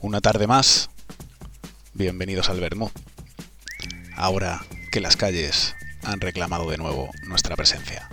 [0.00, 0.90] Una tarde más,
[1.92, 2.88] bienvenidos al Bermú.
[4.14, 5.74] Ahora que las calles
[6.04, 8.08] han reclamado de nuevo nuestra presencia.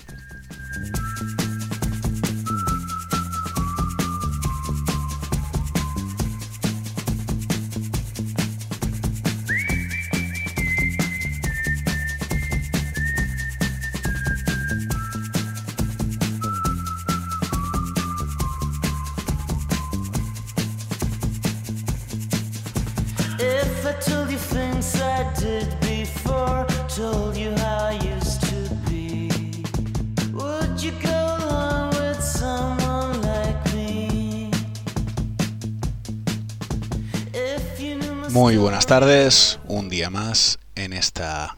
[38.85, 41.57] Buenas tardes, un día más en esta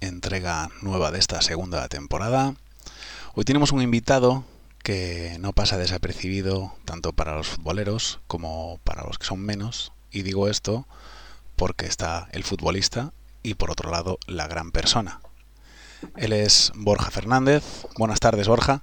[0.00, 2.52] entrega nueva de esta segunda temporada.
[3.34, 4.42] Hoy tenemos un invitado
[4.82, 9.92] que no pasa desapercibido tanto para los futboleros como para los que son menos.
[10.10, 10.84] Y digo esto
[11.54, 13.12] porque está el futbolista
[13.44, 15.20] y por otro lado la gran persona.
[16.16, 17.86] Él es Borja Fernández.
[17.96, 18.82] Buenas tardes, Borja.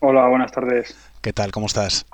[0.00, 0.96] Hola, buenas tardes.
[1.20, 1.52] ¿Qué tal?
[1.52, 2.06] ¿Cómo estás?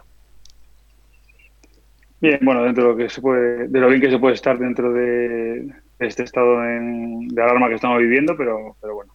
[2.22, 4.56] Bien, bueno, dentro de lo que se puede, de lo bien que se puede estar
[4.56, 9.12] dentro de, este estado de alarma que estamos viviendo, pero, pero bueno,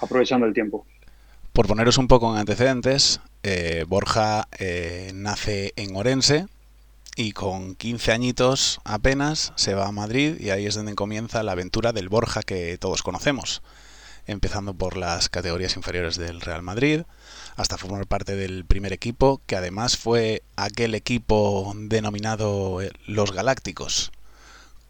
[0.00, 0.84] aprovechando el tiempo.
[1.52, 6.46] Por poneros un poco en antecedentes, eh, Borja eh, nace en Orense
[7.14, 11.52] y con 15 añitos apenas se va a Madrid y ahí es donde comienza la
[11.52, 13.62] aventura del Borja que todos conocemos,
[14.26, 17.02] empezando por las categorías inferiores del Real Madrid
[17.56, 24.12] hasta formar parte del primer equipo, que además fue aquel equipo denominado eh, Los Galácticos.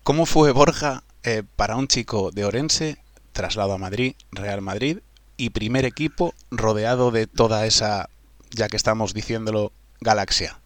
[0.03, 2.97] ¿Cómo fue Borja eh, para un chico de Orense,
[3.33, 4.99] traslado a Madrid, Real Madrid
[5.37, 8.09] y primer equipo rodeado de toda esa,
[8.51, 10.59] ya que estamos diciéndolo, galaxia?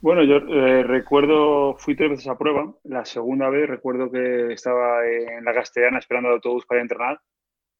[0.00, 2.72] Bueno, yo eh, recuerdo, fui tres veces a prueba.
[2.84, 7.20] La segunda vez recuerdo que estaba en la Castellana esperando el autobús para entrenar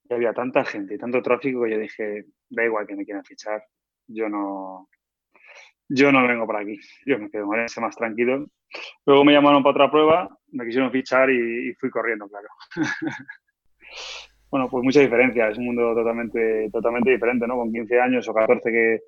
[0.08, 3.24] y había tanta gente y tanto tráfico que yo dije, da igual que me quieran
[3.24, 3.62] fichar,
[4.06, 4.88] yo no,
[5.88, 8.46] yo no vengo por aquí, yo me quedo en más tranquilo.
[9.04, 12.48] Luego me llamaron para otra prueba, me quisieron fichar y, fui corriendo, claro.
[14.48, 17.56] Bueno, pues mucha diferencia, es un mundo totalmente, totalmente diferente, ¿no?
[17.56, 19.00] Con 15 años o 14 que,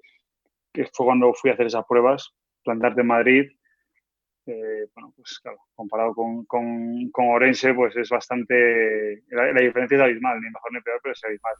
[0.72, 3.50] que fue cuando fui a hacer esas pruebas, plantarte en Madrid,
[4.94, 10.02] bueno, pues claro, comparado con, con, con Orense, pues es bastante, la, la diferencia es
[10.02, 11.54] abismal, ni mejor ni peor, pero es abismal.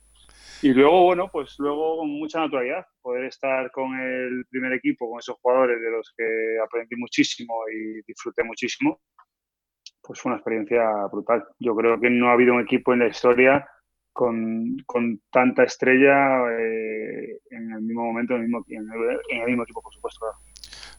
[0.63, 5.19] Y luego, bueno, pues luego con mucha naturalidad, poder estar con el primer equipo, con
[5.21, 9.01] esos jugadores de los que aprendí muchísimo y disfruté muchísimo,
[10.03, 11.45] pues fue una experiencia brutal.
[11.59, 13.69] Yo creo que no ha habido un equipo en la historia
[14.13, 19.41] con, con tanta estrella eh, en el mismo momento, en el mismo, en el, en
[19.43, 20.19] el mismo equipo, por supuesto.
[20.21, 20.39] claro.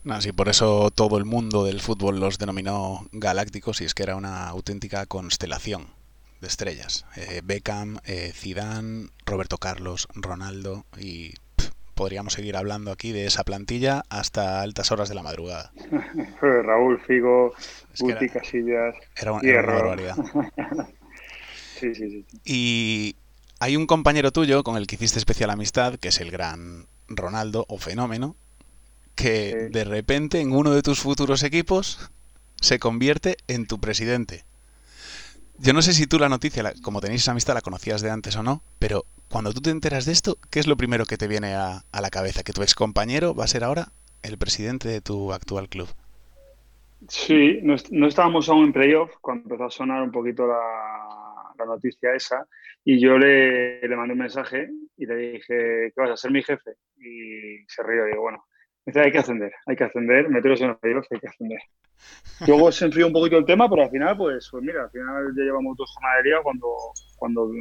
[0.07, 4.15] Así por eso todo el mundo del fútbol los denominó galácticos y es que era
[4.15, 5.87] una auténtica constelación
[6.41, 7.05] de estrellas.
[7.17, 13.43] Eh, Beckham, eh, Zidane, Roberto Carlos, Ronaldo y pff, podríamos seguir hablando aquí de esa
[13.43, 15.73] plantilla hasta altas horas de la madrugada.
[16.41, 17.53] Raúl, Figo,
[17.93, 20.15] Es Guti, era- Casillas, Era, un- era una barbaridad.
[21.79, 22.09] Sí, sí.
[22.09, 22.25] sí.
[22.43, 23.15] Y
[23.61, 27.65] hay un compañero tuyo con el que hiciste especial amistad, que es el gran Ronaldo
[27.69, 28.35] o fenómeno,
[29.21, 32.09] que de repente en uno de tus futuros equipos
[32.61, 34.45] se convierte en tu presidente.
[35.57, 38.09] Yo no sé si tú la noticia, la- como tenéis esa amistad, la conocías de
[38.11, 41.17] antes o no, pero cuando tú te enteras de esto, ¿qué es lo primero que
[41.17, 42.43] te viene a, a la cabeza?
[42.43, 43.91] ¿Que tu ex compañero va a ser ahora
[44.23, 45.89] el presidente de tu actual club?
[47.07, 50.59] Sí, no, est- no estábamos aún en playoff cuando empezó a sonar un poquito la,
[51.57, 52.45] la noticia esa
[52.83, 56.43] y yo le, le mandé un mensaje y le dije, ¿qué vas a ser mi
[56.43, 56.71] jefe?
[56.97, 58.45] Y se rió y digo, bueno,
[58.95, 61.59] hay que ascender, hay que ascender, meteros en los playoffs, hay que ascender.
[62.47, 65.33] Luego se enfrió un poquito el tema, pero al final, pues, pues mira, al final
[65.35, 66.67] ya llevamos dos jornadas de liga cuando,
[67.17, 67.51] cuando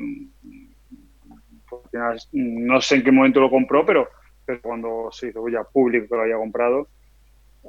[1.69, 4.09] pues, al final, no sé en qué momento lo compró, pero,
[4.44, 6.88] pero cuando se hizo ya público que lo había comprado,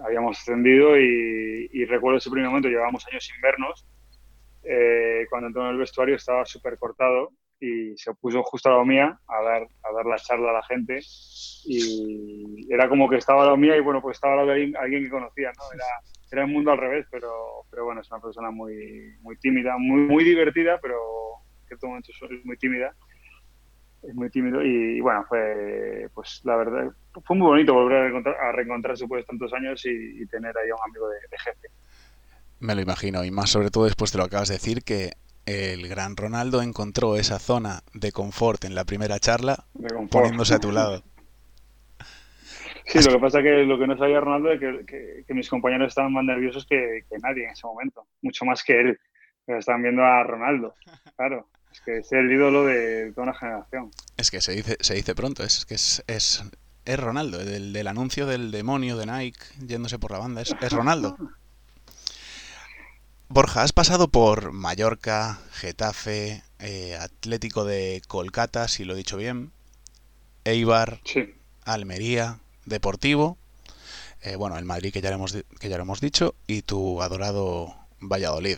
[0.04, 3.86] habíamos ascendido y, y recuerdo ese primer momento, llevábamos años sin vernos,
[4.63, 8.86] eh, cuando entró en el vestuario estaba súper cortado y se puso justo a la
[8.86, 11.00] mía a dar, a dar la charla a la gente
[11.66, 14.74] y era como que estaba a la mía y bueno, pues estaba al lado de
[14.78, 15.64] alguien, que conocía, ¿no?
[15.74, 15.86] Era,
[16.32, 20.02] era el mundo al revés, pero, pero bueno, es una persona muy, muy tímida, muy,
[20.02, 20.96] muy divertida, pero
[21.62, 22.94] en cierto momento es muy tímida.
[24.02, 26.90] Es muy tímido y, y bueno, fue, pues la verdad,
[27.26, 30.58] fue muy bonito volver a, reencontrar, a reencontrarse después de tantos años y, y tener
[30.58, 31.68] ahí a un amigo de, de jefe.
[32.60, 35.12] Me lo imagino, y más sobre todo después de lo acabas de decir, que
[35.50, 39.66] el gran Ronaldo encontró esa zona de confort en la primera charla
[40.10, 41.04] poniéndose a tu lado.
[42.86, 45.48] Sí, lo que pasa que lo que no sabía Ronaldo es que, que- que mis
[45.50, 49.00] compañeros estaban más nerviosos que, que nadie en ese momento, mucho más que él.
[49.46, 50.75] Pero estaban viendo a Ronaldo,
[51.16, 51.48] claro.
[51.72, 53.92] Es que es el ídolo de toda una generación.
[54.18, 56.44] Es que se dice, se dice pronto, es que es, es,
[56.86, 60.72] es Ronaldo, del, del anuncio del demonio de Nike yéndose por la banda, es, es
[60.74, 61.16] Ronaldo.
[63.31, 69.52] Borja, has pasado por Mallorca, Getafe, eh, Atlético de Kolkata, si lo he dicho bien,
[70.46, 73.38] Eibar, Sí, Almería, Deportivo,
[74.24, 77.04] eh, bueno, el Madrid que ya, lo hemos, que ya lo hemos dicho, y tu
[77.04, 78.58] adorado Valladolid.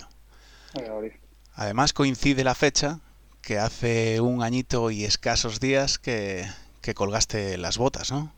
[0.73, 1.11] Valladolid.
[1.53, 3.01] Además coincide la fecha
[3.41, 6.45] que hace un añito y escasos días que,
[6.81, 8.31] que colgaste las botas, ¿no?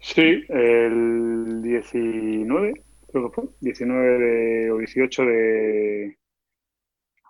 [0.00, 6.16] Sí, el 19, creo que fue, 19 de, o 18 de...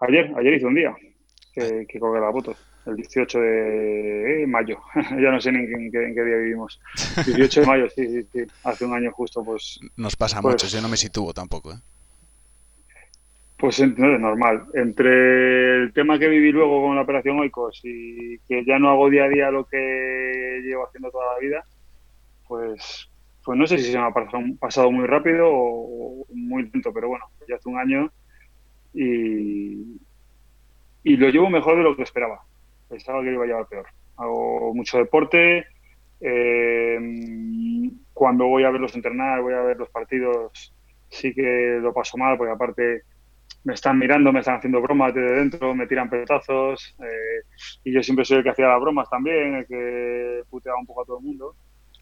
[0.01, 0.95] Ayer, ayer hice un día
[1.53, 5.91] que, que colgué las botas, el 18 de eh, mayo, ya no sé ni en
[5.91, 6.81] qué, en qué día vivimos.
[7.27, 10.67] 18 de mayo, sí, sí, sí, hace un año justo, pues Nos pasa Pues- mucho,
[10.69, 11.77] yo no me sitúo tampoco, ¿eh?
[13.59, 14.67] Pues no es normal.
[14.75, 19.11] Entre el tema que viví luego con la operación Oikos y que ya no hago
[19.11, 21.65] día a día lo que llevo haciendo toda la vida,
[22.47, 23.08] pues,
[23.49, 27.09] pues no sé si se me ha pasado, pasado muy rápido o, muy lento, pero
[27.09, 28.13] bueno, ya hace un año
[28.93, 29.99] y,
[31.03, 32.43] y lo llevo mejor de lo que esperaba.
[32.91, 33.87] Pensaba que iba a llevar peor.
[34.19, 35.65] Hago mucho deporte.
[36.21, 37.01] eh,
[38.13, 40.75] cuando voy a verlos entrenar, voy a ver los partidos,
[41.09, 43.03] sí que lo paso mal, porque aparte
[43.65, 47.47] me están mirando, me están haciendo bromas desde dentro, me tiran pelotazos, eh,
[47.83, 51.01] y yo siempre soy el que hacía las bromas también, el que puteaba un poco
[51.01, 51.57] a todo el mundo,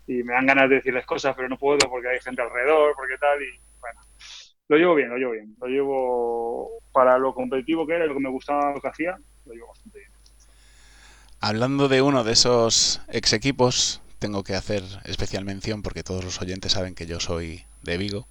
[0.06, 3.18] y me dan ganas de decirles cosas, pero no puedo porque hay gente alrededor, porque
[3.18, 4.00] tal, y bueno,
[4.68, 8.20] lo llevo bien, lo llevo bien, lo llevo para lo competitivo que era, lo que
[8.20, 10.10] me gustaba, lo que hacía, lo llevo bastante bien.
[11.40, 16.40] Hablando de uno de esos ex equipos, tengo que hacer especial mención porque todos los
[16.40, 18.26] oyentes saben que yo soy de Vigo,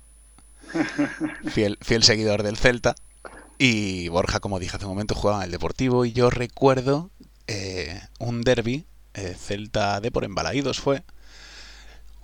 [1.50, 2.96] fiel, fiel seguidor del Celta,
[3.58, 7.12] y Borja, como dije hace un momento, jugaba en el Deportivo, y yo recuerdo
[7.48, 11.04] eh, un derby, eh, Celta de por Embalaídos fue,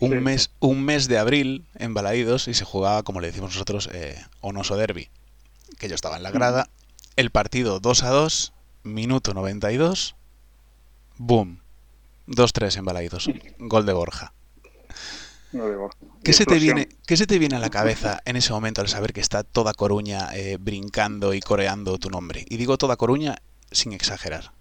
[0.02, 0.16] un, Sí.
[0.18, 4.22] mes, un mes de abril en Balaídos y se jugaba, como le decimos nosotros, eh,
[4.42, 5.08] Onoso Derby,
[5.80, 6.68] que yo estaba en la grada,
[7.16, 8.54] el partido 2 a 2,
[8.84, 10.16] minuto 92,
[11.18, 11.62] boom,
[12.28, 14.34] 2-3 en Balaídos, gol de Borja.
[15.52, 15.90] Digo.
[16.24, 18.88] ¿Qué se, te viene, ¿Qué se te viene a la cabeza en ese momento al
[18.88, 22.46] saber que está toda Coruña eh, brincando y coreando tu nombre?
[22.48, 23.36] Y digo toda Coruña
[23.72, 24.52] sin exagerar.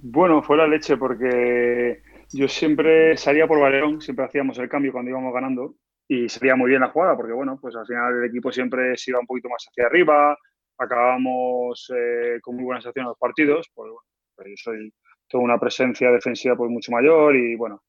[0.00, 2.02] Bueno, fue la leche porque
[2.32, 5.74] yo siempre salía por Valerón, siempre hacíamos el cambio cuando íbamos ganando
[6.08, 9.10] y salía muy bien la jugada porque, bueno, pues al final el equipo siempre se
[9.10, 10.36] iba un poquito más hacia arriba,
[10.78, 14.02] acabábamos eh, con muy buenas acciones los partidos, pues bueno,
[14.36, 14.92] pues yo soy,
[15.28, 17.82] tengo una presencia defensiva pues mucho mayor y bueno.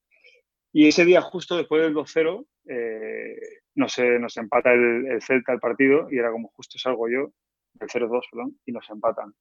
[0.72, 3.36] Y ese día justo después del 2-0 eh,
[3.76, 7.32] nos, eh, nos empata el, el Celta el partido y era como justo salgo yo,
[7.80, 9.34] el 0-2, perdón, y nos empatan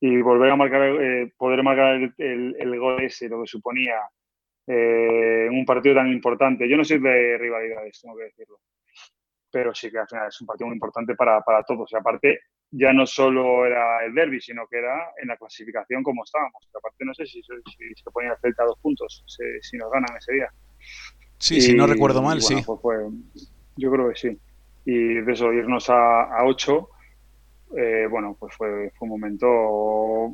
[0.00, 3.94] y volver a marcar, eh, poder marcar el, el- el gol ese, lo que suponía
[4.66, 6.68] eh, en un partido tan importante.
[6.68, 8.58] Yo no soy de rivalidades, tengo que decirlo,
[9.50, 11.90] pero sí que al final es un partido muy importante para, para todos.
[11.92, 12.40] Y aparte,
[12.70, 16.66] ya no solo era el derby, sino que era en la clasificación como estábamos.
[16.72, 19.44] Que aparte, no sé si, se- si se ponía el Celta a dos puntos, si,
[19.62, 20.48] si nos ganan ese día.
[21.38, 22.64] Sí, si no recuerdo mal, bueno, sí.
[22.66, 23.08] pues fue-
[23.76, 24.38] yo creo que sí.
[24.86, 26.88] Y de eso, irnos a, a 8,
[27.76, 30.32] eh, bueno, pues fue, fue un momento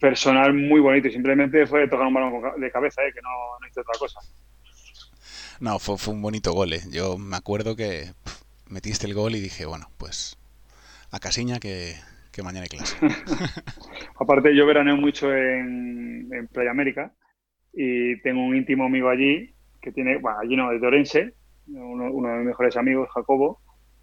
[0.00, 1.08] personal muy bonito.
[1.08, 3.28] Y simplemente fue tocar un balón de cabeza, eh, que no,
[3.60, 4.20] no hice otra cosa.
[5.60, 6.72] No, fue, fue un bonito gol.
[6.72, 6.80] eh.
[6.90, 8.12] Yo me acuerdo que
[8.68, 10.38] metiste el gol y dije, bueno, pues
[11.12, 11.94] a Casiña que,
[12.32, 12.96] que mañana hay clase.
[14.18, 17.12] Aparte, yo veraneo mucho en, en Playa América
[17.72, 21.34] y tengo un íntimo amigo allí que tiene, bueno, allí no, de Orense,
[21.66, 23.60] uno, uno de mis mejores amigos, Jacobo,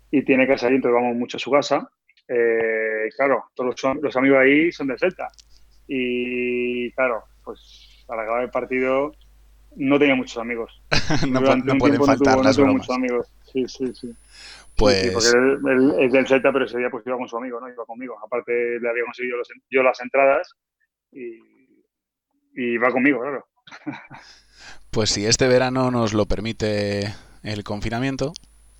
[0.09, 1.89] y tiene casa allí, entonces vamos mucho a su casa.
[2.27, 5.27] Eh, claro, todos los, los amigos ahí son de Celta.
[5.87, 9.11] Y claro, pues al acabar el partido
[9.75, 10.81] no tenía muchos amigos.
[11.29, 12.81] no, no pueden faltar tuvo- las tuvo bromas.
[12.87, 13.27] muchos amigos.
[13.51, 14.11] Sí, sí, sí.
[14.75, 15.59] Pues Sí, porque él,
[15.95, 17.67] él es del Celta, pero ese día pues iba con su amigo, ¿no?
[17.69, 18.15] Iba conmigo.
[18.23, 20.53] Aparte le había conseguido los- yo las entradas
[21.11, 21.39] y,
[22.55, 23.45] y va conmigo, claro.
[24.91, 27.13] Pues si este verano nos lo permite
[27.43, 28.33] el confinamiento,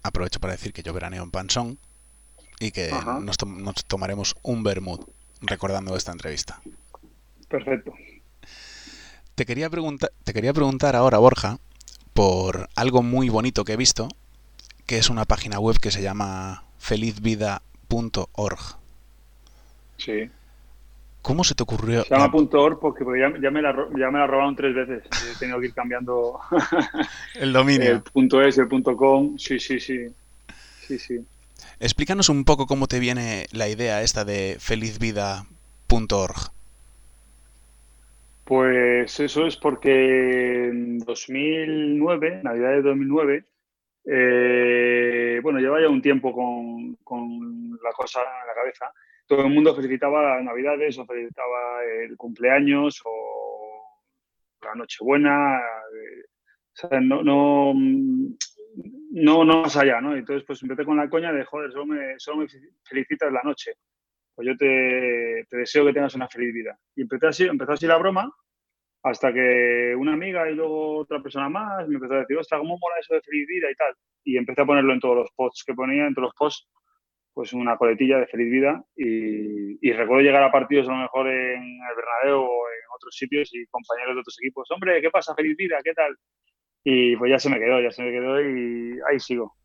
[0.04, 1.78] aprovecho para decir que yo veraneo en Pansón
[2.60, 2.90] y que
[3.22, 5.08] nos, tom- nos tomaremos un vermut
[5.42, 6.60] recordando esta entrevista.
[7.48, 7.94] Perfecto.
[9.36, 11.60] Te quería, preguntar, te quería preguntar ahora, Borja,
[12.14, 14.10] por algo muy bonito que he visto,
[14.86, 18.60] que es una página web que se llama felizvida.org.
[19.98, 20.30] Sí.
[21.22, 22.04] ¿Cómo se te ocurrió?
[22.04, 24.56] Se llama la- punto .org porque porque ya, ya me la, ya me la robaron
[24.56, 25.04] tres veces.
[25.22, 26.40] He tenido que ir cambiando
[27.40, 27.92] el dominio?
[27.92, 29.38] el punto .es, el punto .com.
[29.38, 30.08] Sí, sí, sí.
[30.88, 31.20] Sí, sí.
[31.80, 36.52] Explícanos un poco cómo te viene la idea esta de felizvida.org.
[38.48, 43.46] Pues eso es porque en 2009, Navidad de 2009,
[44.06, 48.90] eh, bueno, lleva ya un tiempo con, con la cosa en la cabeza.
[49.28, 54.02] Todo el mundo felicitaba Navidades o felicitaba el cumpleaños o
[54.62, 55.58] la Nochebuena.
[55.58, 56.24] eh,
[56.74, 60.16] o sea, no, no, no, no más allá, ¿no?
[60.16, 62.48] Entonces, pues empecé con la coña de, joder, solo me, solo me
[62.86, 63.74] felicitas la noche.
[64.38, 66.78] Pues yo te, deseo que tengas una feliz vida.
[66.96, 68.32] Y empecé así, empezó así la broma
[69.02, 72.78] hasta que una amiga y luego otra persona más me empezó a decir, ostras, ¿cómo
[72.78, 73.96] mola eso de feliz vida y tal?
[74.24, 76.70] Y empecé a ponerlo en todos los posts que ponía, en todos los posts,
[77.34, 78.84] pues una coletilla de feliz vida.
[78.96, 83.16] Y, y recuerdo llegar a partidos a lo mejor en el Bernabéu o en otros
[83.16, 85.34] sitios y compañeros de otros equipos, hombre, ¿qué pasa?
[85.34, 86.16] Feliz vida, ¿qué tal?
[86.84, 89.56] Y pues ya se me quedó, ya se me quedó y ahí sigo.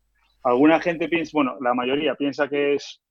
[0.43, 3.03] Alguna gente piensa, bueno, la mayoría piensa que es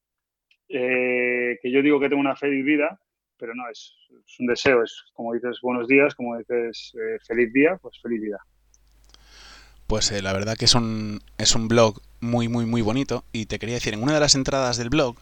[0.72, 2.98] eh, que yo digo que tengo una feliz vida,
[3.38, 7.52] pero no, es, es un deseo, es como dices buenos días, como dices eh, feliz
[7.52, 8.38] día, pues feliz vida.
[9.86, 13.24] Pues eh, la verdad que es un, es un blog muy, muy, muy bonito.
[13.32, 15.16] Y te quería decir, en una de las entradas del blog,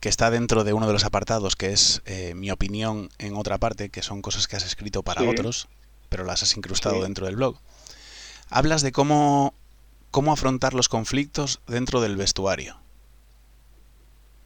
[0.00, 2.02] que está dentro de uno de los apartados, que es
[2.34, 5.28] mi opinión en otra parte, que son cosas que has escrito para Sí.
[5.28, 5.68] otros,
[6.08, 7.02] pero las has incrustado Sí.
[7.02, 7.60] dentro del blog,
[8.48, 9.52] hablas de cómo,
[10.10, 12.80] cómo afrontar los conflictos dentro del vestuario.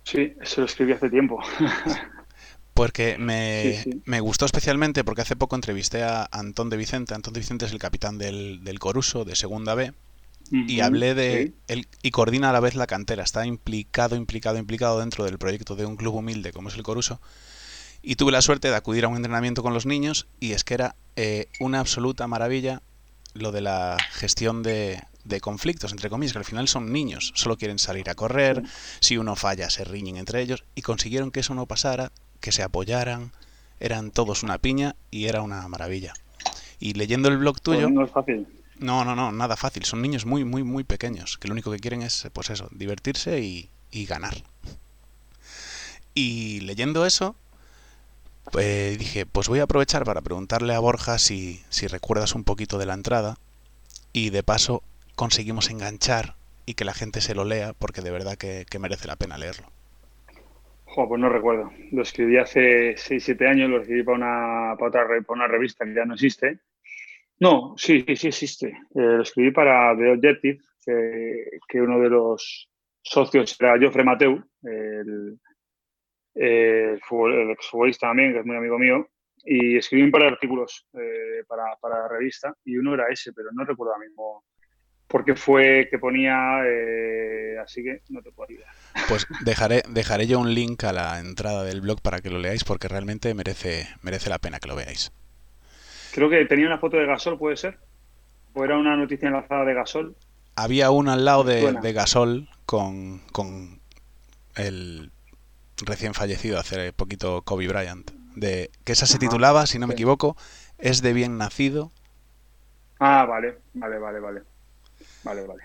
[0.05, 1.41] Sí, eso lo escribí hace tiempo.
[2.75, 4.03] Porque me, Sí, sí.
[4.05, 7.15] me gustó especialmente porque hace poco entrevisté a Antón de Vicente.
[7.15, 9.93] Antón de Vicente es el capitán del, del Coruso de Segunda B.
[10.51, 11.55] y hablé de sí.
[11.69, 15.77] él y coordina a la vez la cantera, está implicado, implicado, implicado dentro del proyecto
[15.77, 17.21] de un club humilde como es el Coruso.
[18.03, 20.75] Y tuve la suerte de acudir a un entrenamiento con los niños y es que
[20.75, 22.83] era eh, una absoluta maravilla
[23.35, 27.57] lo de la gestión de, de conflictos, entre comillas, que al final son niños, solo
[27.57, 28.63] quieren salir a correr,
[29.01, 32.63] si uno falla se riñen entre ellos y consiguieron que eso no pasara, que se
[32.63, 33.33] apoyaran,
[33.81, 36.15] eran todos una piña y era una maravilla.
[36.79, 38.47] Y leyendo el blog tuyo, Pues no es fácil.
[38.79, 39.85] no, no, no, nada fácil.
[39.85, 43.41] Son niños muy, muy, muy pequeños, que lo único que quieren es, pues eso, divertirse
[43.41, 44.35] y, y ganar.
[46.15, 47.35] Y leyendo eso,
[48.51, 52.79] pues dije, pues voy a aprovechar para preguntarle a Borja si, si recuerdas un poquito
[52.79, 53.39] de la entrada
[54.13, 54.83] y de paso
[55.17, 56.35] conseguimos enganchar
[56.67, 59.67] y que la gente se lo lea porque de verdad que, merece la pena leerlo.
[60.85, 61.71] Jo, pues no recuerdo.
[61.93, 65.95] Lo escribí hace 6-7 años, lo escribí para una, para, otra, para una revista que
[65.95, 66.61] ya no existe.
[67.41, 68.69] No, sí, sí, sí existe.
[68.69, 70.59] Eh, lo escribí para The Objective,
[71.69, 72.71] que, uno de los
[73.03, 75.39] socios era Joffre Mateu, el,
[76.35, 79.09] el, futbol- también, que es muy amigo mío,
[79.45, 83.33] y escribí un par de artículos eh, para, para la revista, y uno era ese,
[83.33, 84.45] pero no recuerdo ahora mismo
[85.15, 86.35] por qué fue que ponía,
[86.67, 88.67] eh, así que no te puedo ayudar.
[89.09, 92.65] Pues dejaré, dejaré yo un link a la entrada del blog para que lo leáis
[92.65, 95.13] porque realmente merece, merece la pena que lo veáis.
[96.11, 97.79] Creo que tenía una foto de Gasol, ¿puede ser?
[98.55, 100.17] ¿O era una noticia enlazada de Gasol?
[100.57, 103.79] Había uno al lado de, Gasol con, con
[104.57, 105.13] el
[105.87, 108.11] recién fallecido hace poquito Kobe Bryant.
[108.35, 110.37] De, que esa se Ajá, titulaba, si no me equivoco,
[110.79, 111.93] Es de bien nacido.
[112.99, 114.54] Ah, vale, vale, vale, vale.
[115.25, 115.65] Vale, vale.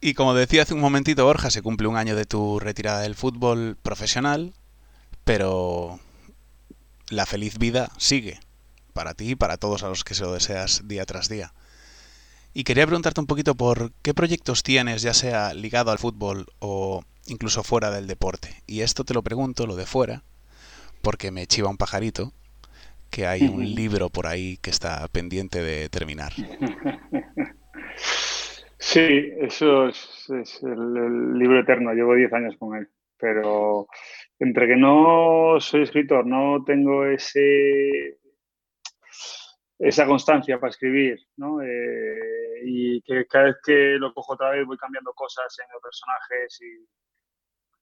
[0.00, 3.14] Y como decía hace un momentito Borja, se cumple un año de tu retirada del
[3.14, 4.52] fútbol profesional,
[5.24, 6.00] pero
[7.08, 8.40] la feliz vida sigue
[8.92, 11.52] para ti y para todos a los que se lo deseas día tras día.
[12.54, 17.02] Y quería preguntarte un poquito por qué proyectos tienes, ya sea ligado al fútbol o
[17.26, 18.62] incluso fuera del deporte.
[18.66, 20.22] Y esto te lo pregunto, lo de fuera,
[21.00, 22.32] porque me chiva un pajarito
[23.10, 26.32] que hay un libro por ahí que está pendiente de terminar.
[27.96, 30.28] Sí, eso es,
[30.62, 31.92] el, libro eterno.
[31.92, 32.88] Llevo 10 años con él.
[33.18, 33.86] Pero
[34.38, 38.18] entre que no soy escritor, no tengo ese
[39.78, 41.60] esa constancia para escribir, ¿no?
[41.60, 45.82] Eh, y que cada vez que lo cojo otra vez voy cambiando cosas en los
[45.82, 46.60] personajes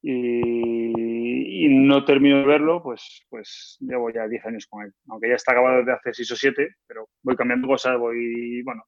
[0.02, 4.94] y no termino de verlo, pues, pues llevo ya 10 años con él.
[5.08, 8.84] Aunque ya está acabado desde hace 6 o 7, pero voy cambiando cosas, voy, bueno,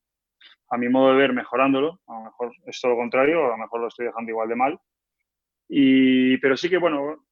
[0.72, 2.00] a mi modo de ver, mejorándolo.
[2.06, 4.56] A lo mejor es todo lo contrario, a lo mejor lo estoy dejando igual de
[4.56, 4.80] mal.
[5.68, 7.22] Y, pero sí que, bueno,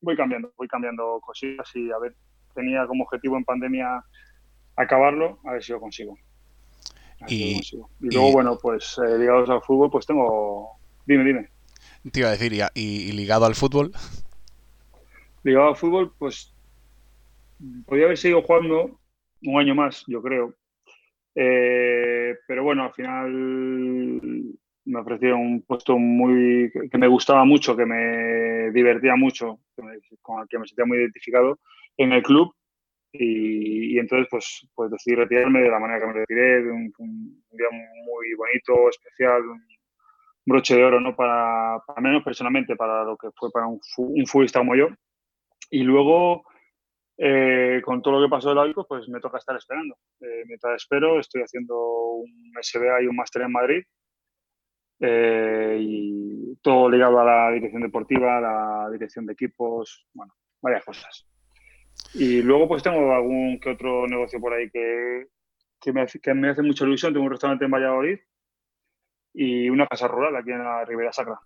[0.00, 2.14] voy cambiando, voy cambiando cosillas y a ver,
[2.54, 4.04] tenía como objetivo en pandemia
[4.76, 6.16] acabarlo, a ver si lo consigo.
[7.26, 7.90] Y- lo consigo.
[8.00, 10.70] Y, y- luego, bueno, pues eh, ligados al fútbol, pues tengo...
[11.06, 11.48] Dime, dime.
[12.12, 13.90] Te iba a decir, y, y ligado al fútbol,
[15.42, 16.54] ligado a fútbol, pues
[17.86, 19.00] podría haber seguido jugando
[19.42, 20.54] un año más, yo creo.
[21.40, 23.32] Eh, pero bueno, al final
[24.84, 30.48] me ofrecieron un puesto muy que me gustaba mucho, que me divertía mucho, con el
[30.48, 31.60] que me sentía muy identificado
[31.96, 32.52] en el club.
[33.12, 36.92] Y, y entonces, pues, pues decidí retirarme de la manera que me retiré, de un,
[36.98, 39.62] un día muy bonito, especial, un
[40.44, 41.14] broche de oro, ¿no?
[41.14, 44.88] Para, para menos personalmente, para lo que fue para un, un futbolista como yo.
[45.70, 46.44] Y luego,
[47.20, 49.96] eh, con todo lo que pasó del Avico, pues me toca estar esperando.
[50.20, 53.82] Eh, mientras espero, estoy haciendo un SBA y un máster en Madrid.
[55.00, 61.26] Eh, y todo ligado a la dirección deportiva, la dirección de equipos, bueno, varias cosas.
[62.14, 65.26] Y luego pues tengo algún que otro negocio por ahí que,
[65.92, 67.12] me, que me hace mucha ilusión.
[67.12, 68.18] Tengo un restaurante en Valladolid
[69.34, 71.40] y una casa rural aquí en la Ribera Sacra.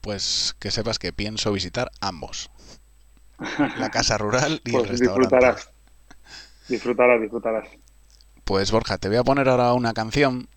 [0.00, 2.50] Pues que sepas que pienso visitar ambos.
[3.78, 5.04] La casa rural y pues el restaurante.
[5.22, 5.70] disfrutarás.
[6.68, 7.68] Disfrutarás, disfrutarás.
[8.44, 10.48] Pues Borja, te voy a poner ahora una canción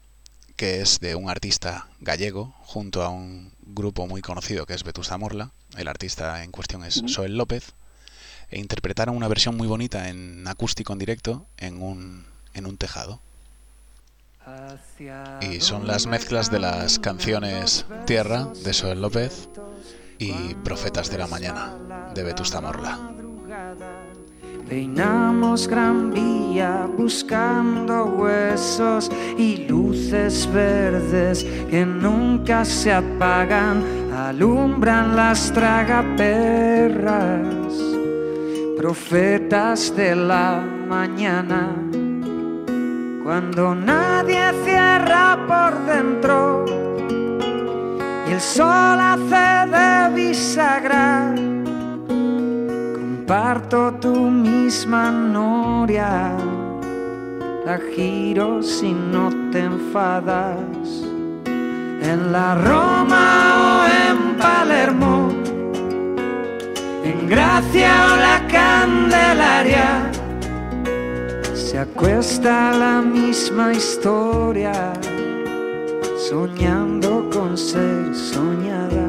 [0.55, 5.17] que es de un artista gallego junto a un grupo muy conocido que es Vetusta
[5.17, 5.51] Morla.
[5.77, 7.07] El artista en cuestión es Ujú.
[7.09, 7.73] Soel López.
[8.51, 13.21] E interpretaron una versión muy bonita en acústico en directo en un, en un tejado.
[15.41, 19.47] Y son las mezclas de las canciones Tierra de Soel López
[20.19, 21.77] y Profetas de la Mañana
[22.13, 22.99] de Vetusta Morla.
[24.67, 33.83] Peinamos Gran Vía buscando huesos y luces verdes que nunca se apagan,
[34.13, 37.73] alumbran las tragaperras,
[38.77, 41.75] profetas de la mañana.
[43.23, 46.88] Cuando nadie cierra por dentro
[48.31, 51.33] el sol hace de bisagra.
[52.07, 56.35] Comparto tu misma noria,
[57.65, 60.87] la giro si no te enfadas.
[62.01, 63.25] En la Roma
[63.65, 63.71] o
[64.03, 65.29] en Palermo,
[67.03, 70.11] en Gracia o la Candelaria,
[71.53, 74.93] se acuesta la misma historia,
[76.29, 77.08] soñando
[77.59, 79.07] ser soñada.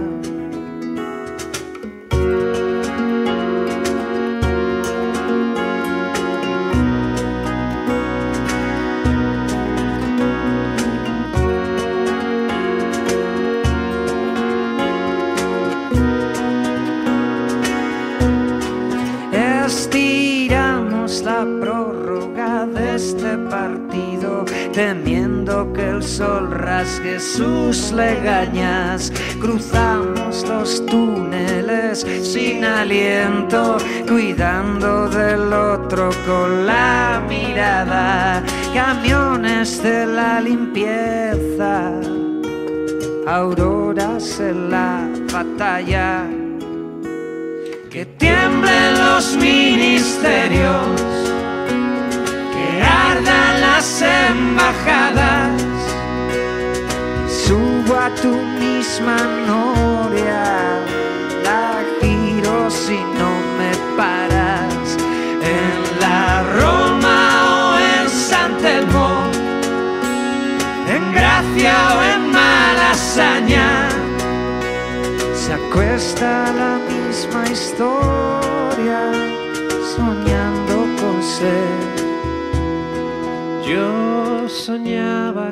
[19.67, 25.05] Estiramos la prórroga de este partido, el
[26.17, 29.13] sol rasgue sus legañas.
[29.41, 33.77] Cruzamos los túneles sin aliento,
[34.09, 38.43] cuidando del otro con la mirada.
[38.75, 41.93] Camiones de la limpieza,
[43.27, 46.27] auroras en la batalla
[47.91, 50.87] que tiemblen los ministerios,
[52.55, 55.70] que ardan las embajadas,
[57.95, 60.45] a tu misma noria,
[61.45, 64.97] la giro si no me paras,
[65.57, 67.19] en la Roma
[67.57, 69.11] o en San Telmo,
[70.95, 73.91] en Gracia o en Malasaña
[75.51, 79.01] se acuesta la misma historia,
[79.97, 81.91] soñando con ser.
[83.67, 85.50] Yo soñaba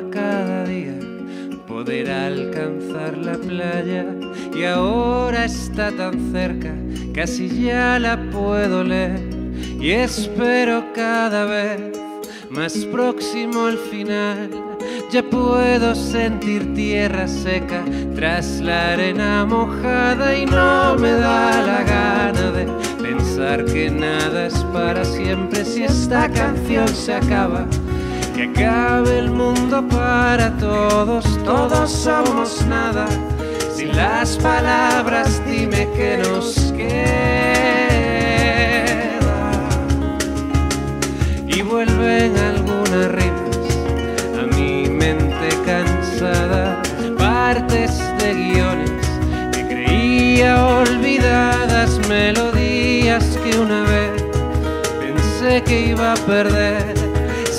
[1.85, 4.05] poder alcanzar la playa
[4.53, 6.73] y ahora está tan cerca,
[7.13, 9.21] casi ya la puedo leer
[9.79, 11.79] y espero cada vez
[12.49, 14.49] más próximo al final.
[15.09, 17.81] Ya puedo sentir tierra seca
[18.13, 22.65] tras la arena mojada y no me da la gana de
[23.01, 27.65] pensar que nada es para siempre si esta canción se acaba.
[28.39, 33.05] Que acabe el mundo para todos, todos somos nada.
[33.75, 36.89] Sin las palabras dime que nos queda.
[41.47, 43.57] Y vuelven algunas rimas
[44.41, 46.81] a mi mente cansada,
[47.17, 49.05] partes de guiones
[49.51, 54.23] que creía olvidadas, melodías que una vez
[55.01, 56.88] pensé que iba a perder,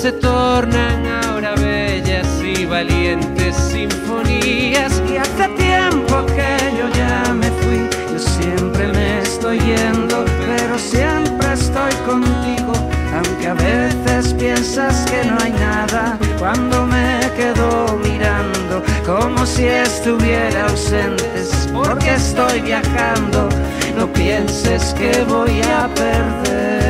[0.01, 4.99] se tornan ahora bellas y valientes sinfonías.
[5.07, 11.53] Y hace tiempo que yo ya me fui, yo siempre me estoy huyendo, pero siempre
[11.53, 12.73] estoy contigo.
[13.13, 20.65] Aunque a veces piensas que no hay nada, cuando me quedo mirando, como si estuviera
[20.65, 21.29] ausente,
[21.71, 23.49] porque estoy viajando.
[23.95, 26.80] No pienses que voy a perderme.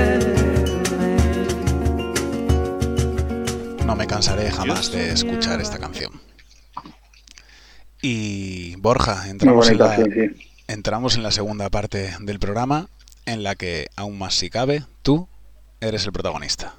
[3.92, 6.14] No me cansaré jamás de escuchar esta canción.
[8.02, 10.50] Y Borja, entramos en, la, sí, sí.
[10.70, 12.88] entramos en la segunda parte del programa
[13.26, 15.28] en la que, aún más si cabe, tú
[15.82, 16.76] eres el protagonista.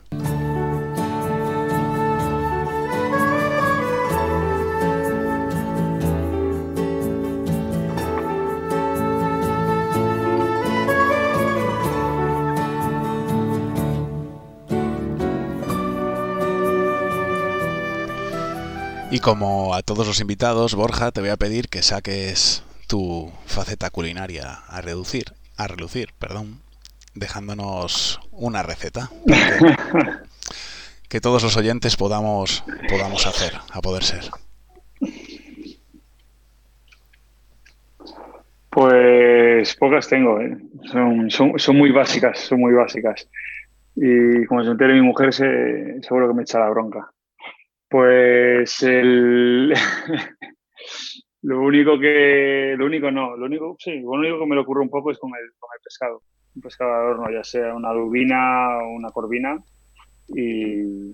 [19.22, 24.58] Como a todos los invitados, Borja, te voy a pedir que saques tu faceta culinaria
[24.66, 26.58] a reducir, a relucir, perdón,
[27.14, 29.10] dejándonos una receta
[31.08, 34.24] que, todos los oyentes podamos podamos hacer, a poder ser.
[38.70, 40.58] Pues pocas tengo, ¿eh?
[40.90, 43.28] son, son, son muy básicas, son muy básicas.
[43.94, 47.12] Y como se entere mi mujer, se, seguro que me echa la bronca.
[47.92, 49.68] Pues el...
[51.42, 52.74] lo único que...
[52.78, 55.18] Lo único no, lo único, sí, lo único que me le ocurre un poco es
[55.18, 56.22] con el, con el pescado.
[56.54, 59.62] Un pescado al horno, ya sea una lubina o una corvina.
[60.28, 61.12] Y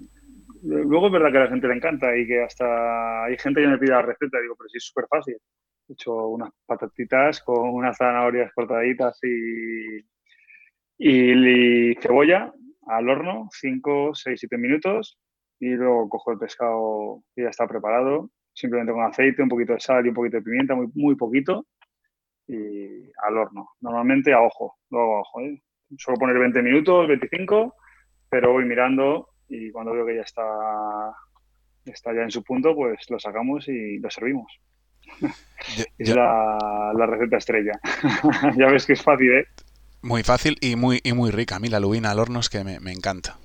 [0.62, 3.66] luego es verdad que a la gente le encanta y que hasta hay gente que
[3.66, 4.40] me pide la receta.
[4.40, 5.36] Digo, pero sí es súper fácil.
[5.88, 9.96] He hecho unas patatitas con unas zanahorias cortaditas y,
[10.96, 12.52] y, y cebolla
[12.86, 15.18] al horno, 5, 6, 7 minutos
[15.60, 19.80] y luego cojo el pescado que ya está preparado, simplemente con aceite, un poquito de
[19.80, 21.66] sal y un poquito de pimienta, muy, muy poquito,
[22.46, 23.70] y al horno.
[23.80, 25.40] Normalmente a ojo, lo hago a ojo.
[25.40, 25.62] ¿eh?
[25.96, 27.74] Suelo poner 20 minutos, 25,
[28.28, 30.42] pero voy mirando y cuando veo que ya está,
[31.84, 34.50] está ya en su punto, pues lo sacamos y lo servimos.
[35.20, 35.28] Yo-
[35.98, 37.72] Es yo- la, la receta estrella.
[38.56, 39.44] ya ves que es fácil, ¿eh?
[40.02, 41.56] Muy fácil y muy, y muy rica.
[41.56, 43.36] A mí la lubina al horno es que me, me encanta.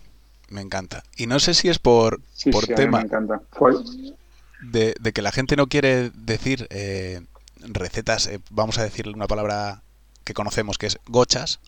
[0.49, 1.03] Me encanta.
[1.17, 3.41] Y no sé si es por, Sí, por sí, tema me encanta.
[3.51, 3.73] Fue-
[4.62, 7.21] de, de que la gente no quiere decir eh,
[7.60, 9.82] recetas, eh, vamos a decir una palabra
[10.23, 11.60] que conocemos que es gochas,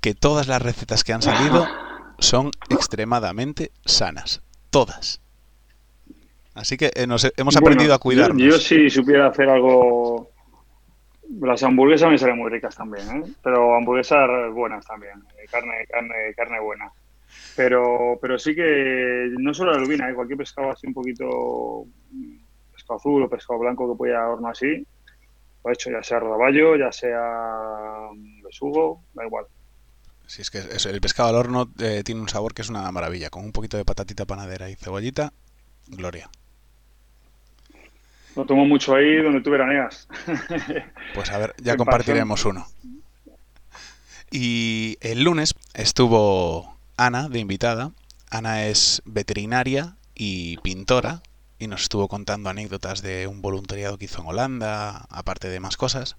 [0.00, 1.66] que todas las recetas que han salido
[2.18, 4.40] son extremadamente sanas.
[4.70, 5.20] Todas.
[6.54, 8.42] Así que eh, nos he- hemos Bueno, aprendido a yo- cuidarnos.
[8.42, 10.27] Yo, si supiera hacer algo.
[11.40, 13.32] Las hamburguesas me salen muy ricas también, ¿eh?
[13.42, 15.22] Pero hamburguesas buenas también.
[15.38, 16.90] eh, Carne, carne, carne buena.
[17.54, 20.14] Pero, pero sí que no solo la lubina, ¿eh?
[20.14, 22.36] cualquier pescado así un poquito mm,
[22.72, 24.86] pescado azul o pescado blanco que pueda horno así,
[25.64, 29.46] lo he hecho ya sea rodaballo, ya sea mm, besugo, da igual.
[30.26, 33.30] Si es que el pescado al horno eh, tiene un sabor que es una maravilla,
[33.30, 35.32] con un poquito de patatita panadera y cebollita,
[35.86, 36.30] gloria.
[38.36, 40.08] Lo tomo mucho ahí donde tú veraneas.
[41.14, 42.66] Pues a ver, ya compartiremos uno.
[44.30, 47.92] Y el lunes estuvo Ana de invitada.
[48.30, 51.22] Ana es veterinaria y pintora
[51.58, 55.76] y nos estuvo contando anécdotas de un voluntariado que hizo en Holanda, aparte de más
[55.76, 56.16] cosas.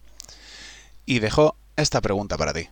[1.05, 2.67] Y dejó esta pregunta para ti.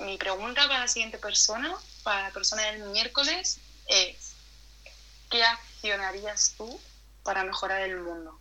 [0.00, 4.34] Mi pregunta para la siguiente persona, para la persona del miércoles, es:
[5.30, 6.80] ¿qué accionarías tú
[7.24, 8.38] para mejorar el mundo?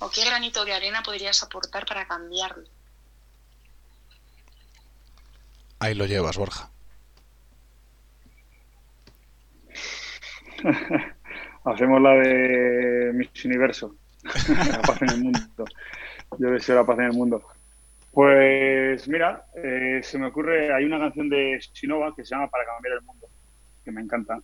[0.00, 2.68] ¿O qué granito de arena podrías aportar para cambiarlo?
[5.78, 6.70] Ahí lo llevas, Borja.
[11.64, 13.94] Hacemos la de Miss Universo.
[14.24, 15.64] la paz en el mundo.
[16.38, 17.42] Yo deseo la paz en el mundo.
[18.12, 22.64] Pues mira, eh, se me ocurre, hay una canción de Sinova que se llama Para
[22.64, 23.28] cambiar el mundo,
[23.84, 24.40] que me encanta.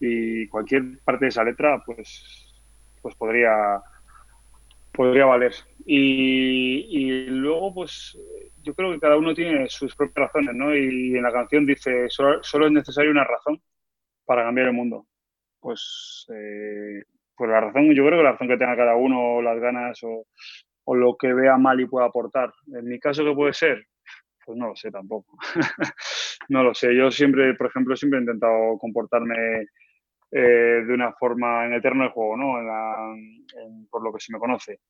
[0.00, 2.62] Y cualquier parte de esa letra, pues,
[3.02, 3.80] pues podría,
[4.92, 5.54] podría valer.
[5.84, 8.18] Y, luego, pues
[8.62, 10.74] yo creo que cada uno tiene sus propias razones, ¿no?
[10.74, 13.60] Y en la canción dice, solo, solo es necesaria una razón
[14.24, 15.06] para cambiar el mundo.
[15.60, 17.02] Pues, eh,
[17.36, 20.26] pues la razón, yo creo que la razón que tenga cada uno, las ganas o,
[20.84, 22.52] o lo que vea mal y pueda aportar.
[22.72, 23.86] En mi caso, ¿qué puede ser?
[24.44, 25.36] Pues no lo sé tampoco.
[26.48, 26.94] no lo sé.
[26.96, 29.66] Yo siempre, por ejemplo, siempre he intentado comportarme
[30.30, 32.58] eh, de una forma en el terreno del juego, ¿no?
[32.58, 33.14] En la-
[33.62, 34.80] en- por lo que se me conoce.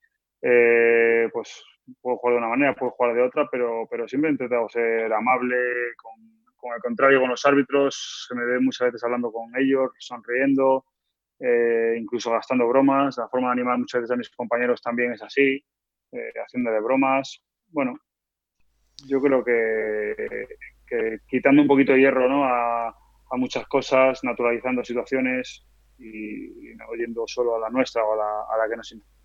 [0.42, 1.64] Eh, pues
[2.01, 5.12] puedo jugar de una manera, puedo jugar de otra, pero, pero siempre he intentado ser
[5.12, 5.57] amable,
[5.96, 6.12] con,
[6.57, 8.27] con el contrario, con los árbitros.
[8.29, 10.85] Se me ve muchas veces hablando con ellos, sonriendo,
[11.40, 13.16] eh, incluso gastando bromas.
[13.18, 15.62] La forma de animar muchas veces a mis compañeros también es así,
[16.12, 17.42] eh, haciendo de bromas.
[17.68, 17.99] bueno,
[19.07, 20.14] yo creo que,
[20.87, 22.44] que quitando un poquito de hierro ¿no?
[22.44, 22.88] a,
[23.31, 25.65] a muchas cosas, naturalizando situaciones
[25.99, 28.93] y, y no yendo solo a la nuestra o a la, a la que nos
[28.93, 29.17] importa.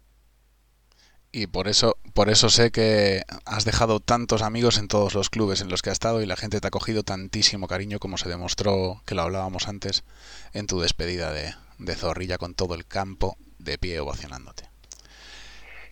[1.33, 5.61] Y por eso, por eso sé que has dejado tantos amigos en todos los clubes
[5.61, 8.27] en los que has estado y la gente te ha cogido tantísimo cariño como se
[8.29, 10.03] demostró, que lo hablábamos antes,
[10.53, 14.65] en tu despedida de, de Zorrilla con todo el campo de pie ovacionándote.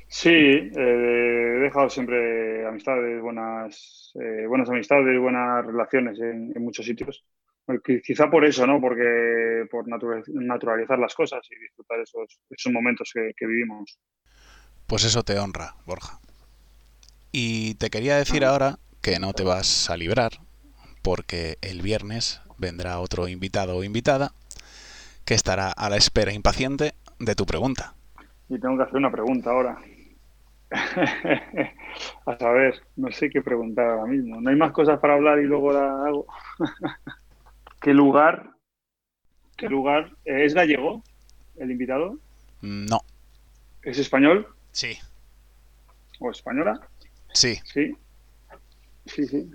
[0.07, 6.85] Sí, eh, he dejado siempre amistades, buenas, eh, buenas amistades, buenas relaciones en, en muchos
[6.85, 7.23] sitios.
[8.03, 8.81] Quizá por eso, ¿no?
[8.81, 13.99] Porque por natura- naturalizar las cosas y disfrutar esos, esos momentos que, que vivimos.
[14.87, 16.19] Pues eso te honra, Borja.
[17.31, 20.31] Y te quería decir ahora que no te vas a librar,
[21.03, 24.31] porque el viernes vendrá otro invitado o invitada
[25.25, 27.93] que estará a la espera impaciente de tu pregunta.
[28.49, 29.77] Y tengo que hacer una pregunta ahora.
[32.25, 34.41] A saber, no sé qué preguntar ahora mismo.
[34.41, 36.25] No hay más cosas para hablar y luego la hago.
[37.81, 38.51] ¿Qué lugar?
[39.57, 40.11] ¿Qué lugar?
[40.25, 41.03] eh, ¿Es gallego
[41.57, 42.17] el invitado?
[42.61, 42.99] No.
[43.83, 44.97] ¿Es español Sí.
[46.19, 46.79] o española?
[47.33, 47.55] Sí.
[47.63, 47.95] Sí.
[49.05, 49.49] Sí, sí.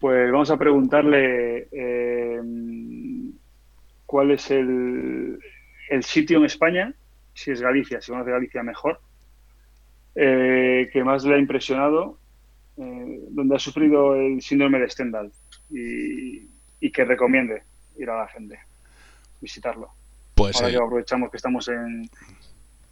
[0.00, 2.40] Pues vamos a preguntarle eh,
[4.06, 5.38] cuál es el,
[5.90, 6.94] el sitio en España,
[7.34, 9.00] si es Galicia, si conoce Galicia mejor,
[10.14, 12.18] eh, que más le ha impresionado,
[12.76, 15.32] eh, donde ha sufrido el síndrome de Stendhal
[15.70, 16.48] y,
[16.80, 17.62] y que recomiende
[17.96, 18.58] ir a la gente,
[19.40, 19.90] visitarlo.
[20.34, 22.08] Pues Ahora que aprovechamos que estamos en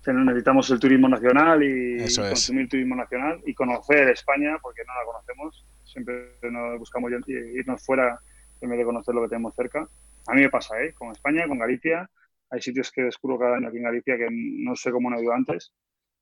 [0.07, 2.31] necesitamos el turismo nacional y Eso es.
[2.31, 5.67] consumir turismo nacional y conocer España porque no la conocemos.
[5.85, 8.21] Siempre nos buscamos ir- irnos fuera
[8.61, 9.89] en vez de conocer lo que tenemos cerca.
[10.29, 10.93] A mí me pasa, ¿eh?
[10.95, 12.09] Con España, con Galicia.
[12.51, 15.23] Hay sitios que descubro cada año aquí en Galicia que no sé cómo no he
[15.23, 15.73] ido antes.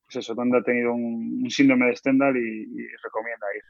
[0.07, 3.63] Pues eso, donde ha tenido un, un síndrome de Stendhal y, y recomienda ir.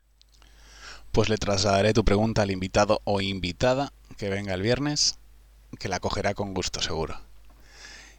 [1.14, 5.16] Pues le trasladaré tu pregunta al invitado o invitada que venga el viernes,
[5.78, 7.14] que la cogerá con gusto seguro.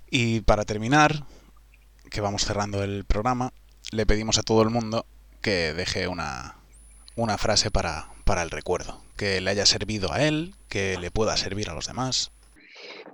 [0.10, 1.12] Y para terminar,
[2.10, 3.51] que vamos cerrando el programa,
[3.91, 5.05] le pedimos a todo el mundo
[5.41, 6.55] que deje una,
[7.17, 11.36] una frase para, para el recuerdo, que le haya servido a él, que le pueda
[11.36, 12.31] servir a los demás.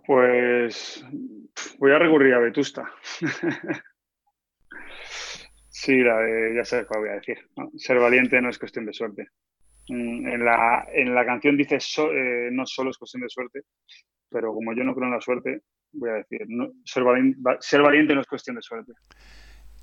[0.05, 1.03] Pues
[1.79, 2.83] voy a recurrir a Vetusta.
[5.69, 6.03] sí,
[6.55, 7.39] ya sabes cuál voy a decir.
[7.77, 9.29] Ser valiente no es cuestión de suerte.
[9.91, 13.63] Mm, En la, en la canción dice so- eh, no solo es cuestión de suerte,
[14.30, 17.82] pero como yo no creo en la suerte, voy a decir, no- ser, valiente, ser
[17.82, 18.93] valiente no es cuestión de suerte.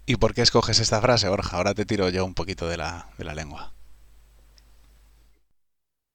[0.07, 1.59] ¿Y por qué escoges esta frase, Borja?
[1.59, 3.75] Ahora te tiro yo un poquito de la, de la lengua.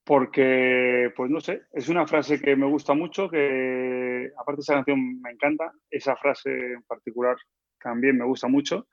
[0.04, 5.22] Porque, pues no sé, es una frase que me gusta mucho, que aparte esa canción
[5.22, 7.38] me encanta, esa frase en particular
[7.80, 8.88] también me gusta mucho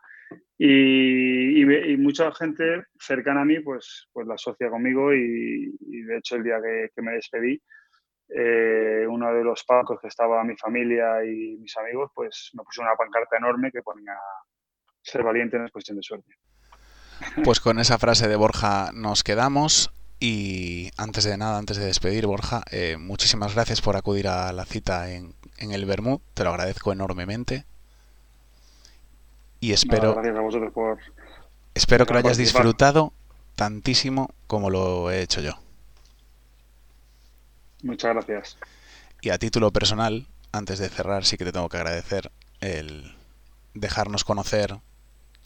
[0.59, 6.45] y, mucha gente cercana a mí pues, pues la asocia conmigo y, de hecho el
[6.45, 7.61] día que, que me despedí,
[8.29, 12.83] eh, uno de los palcos que estaba mi familia y mis amigos, pues me puso
[12.83, 14.14] una pancarta enorme que ponía
[15.03, 16.35] ser valiente no es cuestión de suerte.
[17.45, 22.27] Pues con esa frase de Borja nos quedamos y antes de nada, antes de despedir
[22.27, 26.51] Borja, eh, muchísimas gracias por acudir a la cita en, en el Bermud, te lo
[26.51, 27.66] agradezco enormemente
[29.61, 30.99] y Nada, espero, gracias a vosotros por,
[31.75, 32.62] espero que lo hayas participar.
[32.62, 33.12] disfrutado
[33.57, 35.53] tantísimo como lo he hecho yo.
[37.83, 38.59] Muchas gracias.
[39.23, 43.14] Y a título personal, antes de cerrar, sí que te tengo que agradecer el
[43.75, 44.79] dejarnos conocer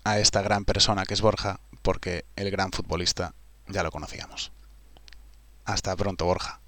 [0.04, 3.34] a esta gran persona que es Borja, porque el gran futbolista
[3.68, 4.52] ya lo conocíamos.
[5.64, 6.60] Hasta pronto, Borja.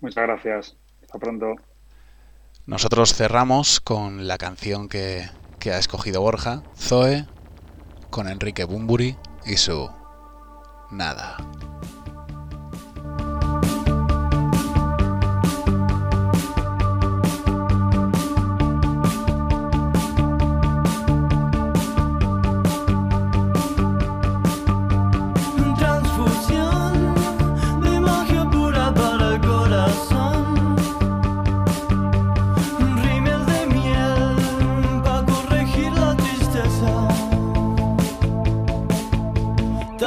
[0.00, 0.76] Muchas gracias.
[1.02, 1.56] Hasta pronto.
[2.66, 7.26] Nosotros cerramos con la canción que, que ha escogido Borja, Zoe,
[8.10, 9.16] con Enrique Bumburi
[9.46, 9.90] y su
[10.90, 11.36] Nada.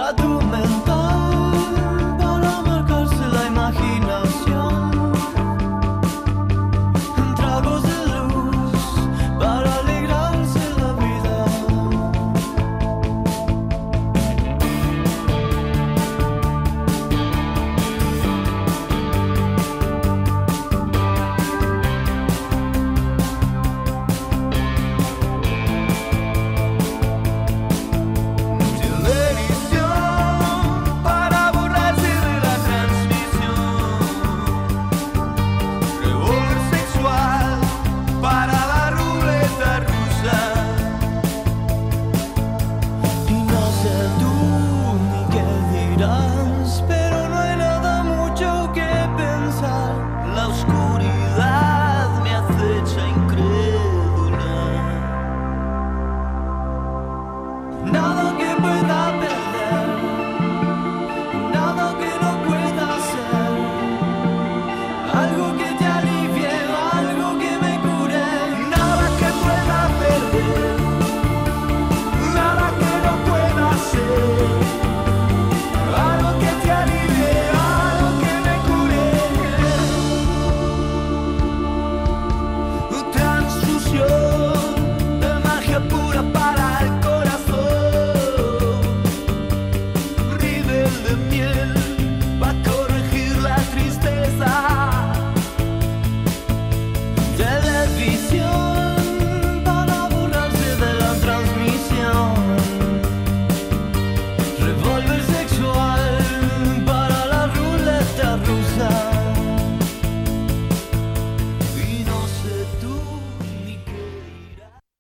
[0.10, 0.41] todo